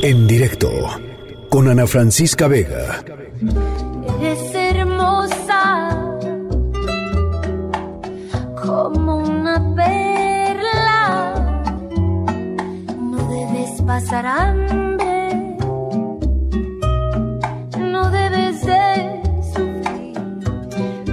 [0.00, 0.70] En directo
[1.48, 3.04] con Ana Francisca Vega.
[4.20, 5.90] Eres hermosa
[8.64, 11.34] como una perla.
[12.98, 14.91] No debes pasar hambre.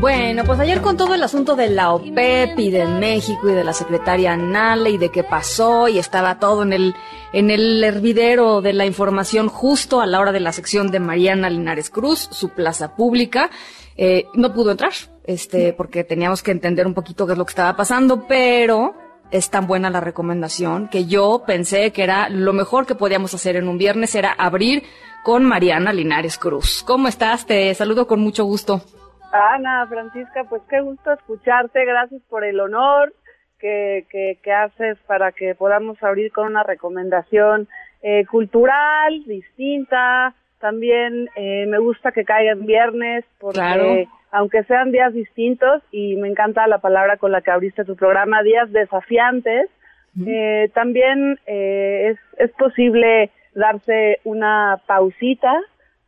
[0.00, 3.64] Bueno, pues ayer con todo el asunto de la OPEP y de México y de
[3.64, 6.94] la secretaria Nale y de qué pasó y estaba todo en el
[7.34, 11.50] en el hervidero de la información justo a la hora de la sección de Mariana
[11.50, 13.50] Linares Cruz, su plaza pública.
[13.94, 14.94] Eh, no pudo entrar,
[15.24, 18.94] este, porque teníamos que entender un poquito qué es lo que estaba pasando, pero
[19.30, 23.56] es tan buena la recomendación que yo pensé que era lo mejor que podíamos hacer
[23.56, 24.82] en un viernes era abrir
[25.24, 26.82] con Mariana Linares Cruz.
[26.86, 27.44] ¿Cómo estás?
[27.44, 28.82] Te saludo con mucho gusto.
[29.32, 33.12] Ana, Francisca, pues qué gusto escucharte, gracias por el honor
[33.58, 37.68] que, que, que haces para que podamos abrir con una recomendación
[38.02, 43.84] eh, cultural, distinta, también eh, me gusta que caiga en viernes porque Claro.
[44.30, 48.42] aunque sean días distintos y me encanta la palabra con la que abriste tu programa,
[48.42, 49.68] días desafiantes,
[50.26, 55.52] eh, también eh, es, es posible darse una pausita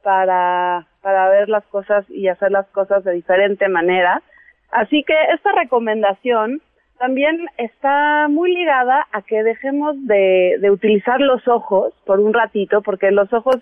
[0.02, 4.22] para, para ver las cosas y hacer las cosas de diferente manera.
[4.70, 6.62] Así que esta recomendación
[6.98, 12.80] también está muy ligada a que dejemos de, de utilizar los ojos por un ratito,
[12.80, 13.56] porque los ojos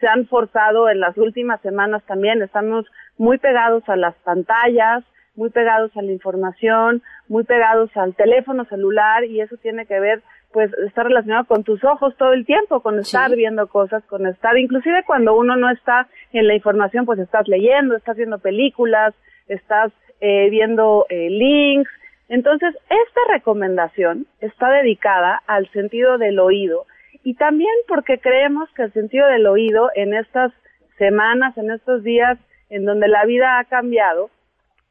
[0.00, 2.86] se han forzado en las últimas semanas también, estamos
[3.18, 5.04] muy pegados a las pantallas,
[5.36, 10.22] muy pegados a la información, muy pegados al teléfono celular y eso tiene que ver,
[10.56, 14.56] pues, está relacionado con tus ojos todo el tiempo, con estar viendo cosas, con estar,
[14.56, 19.12] inclusive cuando uno no está en la información, pues estás leyendo, estás viendo películas,
[19.48, 21.90] estás eh, viendo eh, links.
[22.30, 26.86] Entonces, esta recomendación está dedicada al sentido del oído
[27.22, 30.54] y también porque creemos que el sentido del oído en estas
[30.96, 32.38] semanas, en estos días
[32.70, 34.30] en donde la vida ha cambiado,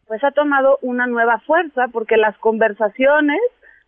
[0.05, 3.41] pues ha tomado una nueva fuerza porque las conversaciones,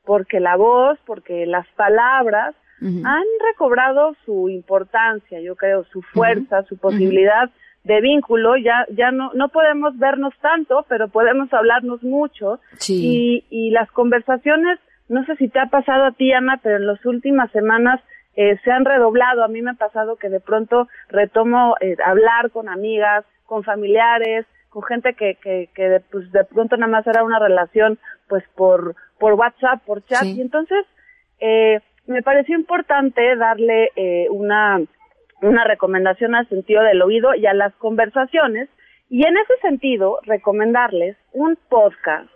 [0.08, 6.78] porque la voz, porque las palabras han recobrado su importancia, yo creo, su fuerza, su
[6.78, 7.50] posibilidad
[7.84, 8.56] de vínculo.
[8.56, 12.60] Ya, ya no, no podemos vernos tanto, pero podemos hablarnos mucho.
[12.78, 13.44] Sí.
[13.50, 14.80] Y, y las conversaciones,
[15.10, 18.00] no sé si te ha pasado a ti, Ana, pero en las últimas semanas
[18.36, 19.44] eh, se han redoblado.
[19.44, 24.46] A mí me ha pasado que de pronto retomo eh, hablar con amigas, con familiares,
[24.70, 27.98] con gente que, que, que de, pues de pronto nada más era una relación
[28.28, 30.24] pues por, por WhatsApp, por chat.
[30.24, 30.36] Sí.
[30.38, 30.86] Y entonces
[31.40, 34.82] eh, me pareció importante darle eh, una,
[35.42, 38.70] una recomendación al sentido del oído y a las conversaciones.
[39.10, 42.30] Y en ese sentido, recomendarles un podcast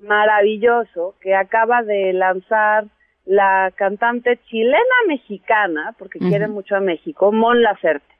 [0.00, 2.86] maravilloso que acaba de lanzar
[3.26, 4.78] la cantante chilena
[5.08, 8.13] mexicana, porque quiere mucho a México, Mon Laferte.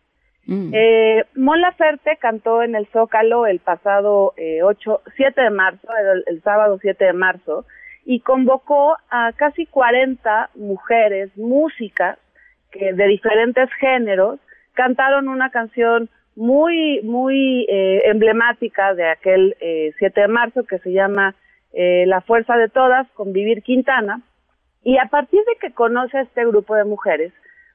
[0.46, 0.70] Mm.
[0.74, 6.24] Eh, Mon Laferte cantó en el Zócalo el pasado eh, 8, 7 de marzo, el,
[6.26, 7.64] el sábado 7 de marzo,
[8.04, 12.18] y convocó a casi 40 mujeres músicas
[12.70, 14.38] que de diferentes géneros
[14.74, 20.92] cantaron una canción muy, muy eh, emblemática de aquel eh, 7 de marzo que se
[20.92, 21.34] llama
[21.72, 24.20] eh, La Fuerza de Todas con Vivir Quintana.
[24.82, 27.32] Y a partir de que conoce a este grupo de mujeres,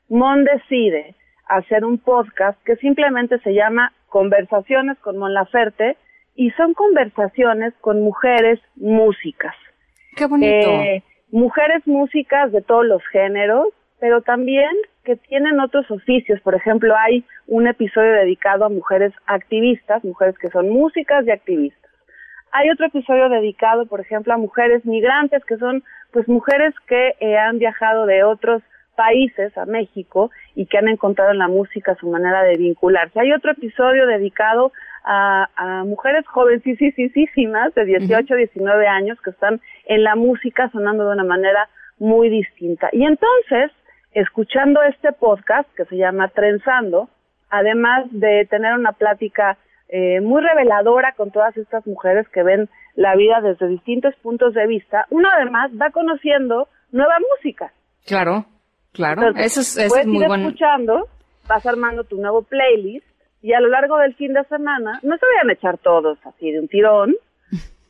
[0.09, 1.16] Mon decide
[1.49, 5.97] hacer un podcast que simplemente se llama Conversaciones con Mon Laferte
[6.35, 9.55] y son conversaciones con mujeres músicas.
[10.15, 10.69] Qué bonito.
[10.69, 13.67] Eh, mujeres músicas de todos los géneros,
[13.99, 14.71] pero también
[15.03, 16.39] que tienen otros oficios.
[16.41, 21.91] Por ejemplo, hay un episodio dedicado a mujeres activistas, mujeres que son músicas y activistas.
[22.51, 27.37] Hay otro episodio dedicado, por ejemplo, a mujeres migrantes, que son pues mujeres que eh,
[27.37, 28.63] han viajado de otros
[28.99, 33.17] países a México y que han encontrado en la música su manera de vincularse.
[33.17, 34.73] Hay otro episodio dedicado
[35.05, 41.13] a, a mujeres jovencísimas de 18, 19 años que están en la música sonando de
[41.13, 42.89] una manera muy distinta.
[42.91, 43.71] Y entonces,
[44.11, 47.07] escuchando este podcast que se llama Trenzando,
[47.49, 49.57] además de tener una plática
[49.87, 54.67] eh, muy reveladora con todas estas mujeres que ven la vida desde distintos puntos de
[54.67, 57.72] vista, uno además va conociendo nueva música.
[58.05, 58.45] Claro,
[58.99, 59.22] claro.
[59.28, 60.47] Entonces, eso es, eso puedes es muy ir bueno.
[60.47, 61.07] escuchando,
[61.47, 63.05] vas armando tu nuevo playlist
[63.41, 66.51] y a lo largo del fin de semana, no se vayan a echar todos así
[66.51, 67.16] de un tirón,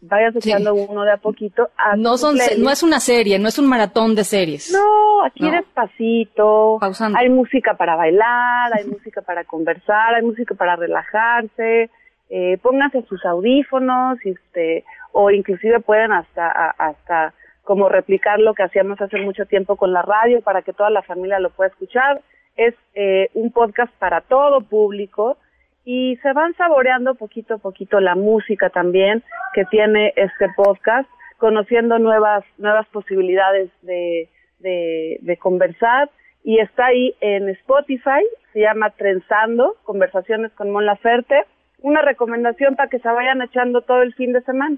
[0.02, 0.50] vayas Sí.
[0.50, 1.70] echando uno de a poquito.
[1.78, 2.64] a No, son, se- playlist.
[2.66, 4.72] no es una serie, no es un maratón de series.
[4.72, 5.52] No, aquí No.
[5.52, 6.78] despacito.
[6.80, 7.18] Pausando.
[7.18, 11.90] Hay música para bailar, hay música para conversar, hay música para relajarse.
[12.30, 16.48] Eh, pónganse sus audífonos, este, o inclusive pueden hasta,
[16.78, 17.34] hasta
[17.64, 21.04] como replicar lo que hacíamos hace mucho tiempo con la radio para que toda la
[21.04, 22.22] familia lo pueda escuchar.
[22.56, 25.38] Es eh, un podcast para todo público
[25.86, 29.24] y se van saboreando poquito a poquito la música también
[29.54, 34.30] que tiene este podcast, conociendo nuevas nuevas posibilidades de,
[34.60, 36.10] de, conversar.
[36.44, 38.24] Y está ahí en Spotify,
[38.54, 41.46] se llama Trenzando, Conversaciones con Mon Laferte,
[41.82, 44.78] una recomendación para que se vayan echando todo el fin de semana.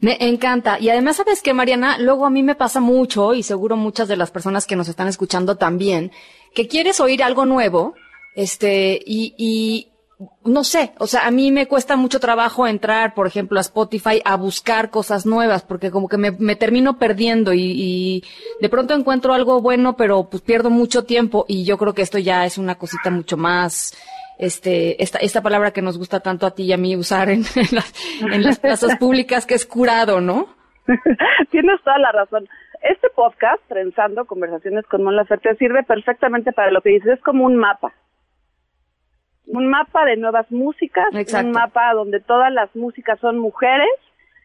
[0.00, 0.78] Me encanta.
[0.80, 1.98] Y además, ¿sabes qué, Mariana?
[1.98, 5.08] Luego a mí me pasa mucho, y seguro muchas de las personas que nos están
[5.08, 6.10] escuchando también,
[6.54, 7.94] que quieres oír algo nuevo,
[8.34, 9.90] este, y, y
[10.44, 14.20] no sé, o sea, a mí me cuesta mucho trabajo entrar, por ejemplo, a Spotify
[14.24, 18.24] a buscar cosas nuevas, porque como que me, me termino perdiendo y, y,
[18.60, 22.18] de pronto encuentro algo bueno, pero pues pierdo mucho tiempo y yo creo que esto
[22.18, 23.94] ya es una cosita mucho más,
[24.40, 27.42] este, esta, esta palabra que nos gusta tanto a ti y a mí usar en,
[27.72, 30.48] las, en las plazas públicas, que es curado, ¿no?
[31.50, 32.48] Tienes toda la razón.
[32.82, 37.44] Este podcast, Trenzando Conversaciones con Mon Laferte, sirve perfectamente para lo que dices, es como
[37.44, 37.92] un mapa
[39.50, 43.88] un mapa de nuevas músicas, un mapa donde todas las músicas son mujeres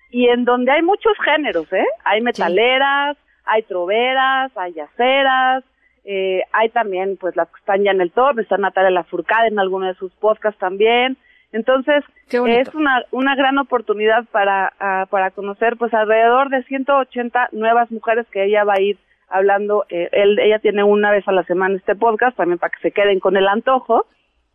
[0.09, 1.85] y en donde hay muchos géneros, ¿eh?
[2.03, 5.63] Hay metaleras, hay troveras, hay yaceras,
[6.05, 9.59] eh, hay también pues las que están ya en el top, está Natalia Lafourcade en
[9.59, 11.17] alguno de sus podcasts también.
[11.51, 17.89] Entonces, es una, una gran oportunidad para, ah, para conocer pues alrededor de 180 nuevas
[17.91, 18.97] mujeres que ella va a ir
[19.29, 19.85] hablando.
[19.89, 22.91] Eh, él, ella tiene una vez a la semana este podcast también para que se
[22.91, 24.05] queden con el antojo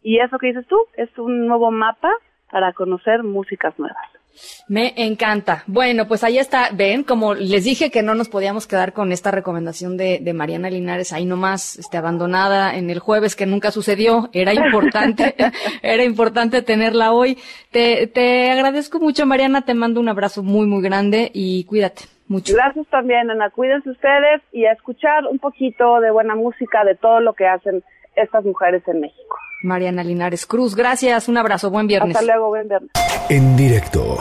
[0.02, 2.12] y eso que dices tú es un nuevo mapa
[2.50, 4.19] para conocer músicas nuevas.
[4.68, 5.64] Me encanta.
[5.66, 6.70] Bueno, pues ahí está.
[6.72, 10.70] Ven, como les dije que no nos podíamos quedar con esta recomendación de, de, Mariana
[10.70, 14.30] Linares ahí nomás, este, abandonada en el jueves que nunca sucedió.
[14.32, 15.34] Era importante,
[15.82, 17.38] era importante tenerla hoy.
[17.70, 19.62] Te, te agradezco mucho, Mariana.
[19.62, 22.54] Te mando un abrazo muy, muy grande y cuídate mucho.
[22.54, 23.50] Gracias también, Ana.
[23.50, 27.82] Cuídense ustedes y a escuchar un poquito de buena música de todo lo que hacen
[28.14, 29.39] estas mujeres en México.
[29.62, 32.16] Mariana Linares Cruz, gracias, un abrazo, buen viernes.
[32.16, 32.90] Hasta luego, buen viernes.
[33.28, 34.18] En directo